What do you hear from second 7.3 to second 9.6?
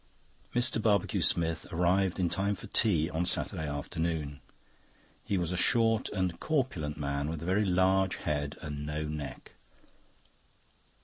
a very large head and no neck.